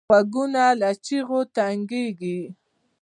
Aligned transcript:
غوږونه 0.09 0.63
له 0.79 0.89
چغو 1.05 1.39
تنګېږي 1.55 2.39